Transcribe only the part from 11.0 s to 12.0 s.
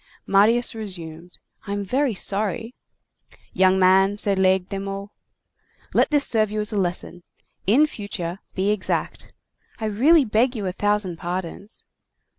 pardons."